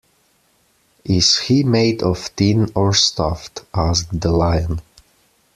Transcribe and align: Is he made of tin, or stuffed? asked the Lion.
Is 1.05 1.37
he 1.41 1.61
made 1.63 2.01
of 2.01 2.35
tin, 2.35 2.71
or 2.73 2.91
stuffed? 2.95 3.63
asked 3.71 4.19
the 4.19 4.31
Lion. 4.31 4.81